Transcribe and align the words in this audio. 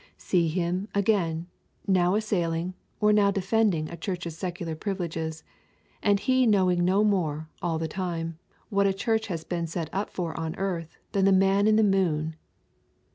See 0.17 0.47
him, 0.47 0.87
again, 0.95 1.45
now 1.85 2.15
assailing 2.15 2.73
or 2.99 3.13
now 3.13 3.29
defending 3.29 3.87
a 3.87 3.95
church's 3.95 4.35
secular 4.35 4.73
privileges, 4.73 5.43
and 6.01 6.19
he 6.19 6.47
knowing 6.47 6.83
no 6.83 7.03
more, 7.03 7.49
all 7.61 7.77
the 7.77 7.87
time, 7.87 8.39
what 8.69 8.87
a 8.87 8.93
church 8.93 9.27
has 9.27 9.43
been 9.43 9.67
set 9.67 9.91
up 9.93 10.09
for 10.09 10.35
on 10.39 10.55
earth 10.55 10.97
than 11.11 11.25
the 11.25 11.31
man 11.31 11.67
in 11.67 11.75
the 11.75 11.83
moon. 11.83 12.35